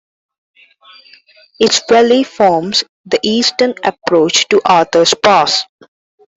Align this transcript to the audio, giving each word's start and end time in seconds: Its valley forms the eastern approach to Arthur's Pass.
Its 1.59 1.79
valley 1.87 2.23
forms 2.23 2.83
the 3.05 3.19
eastern 3.21 3.75
approach 3.83 4.47
to 4.47 4.59
Arthur's 4.65 5.13
Pass. 5.13 5.63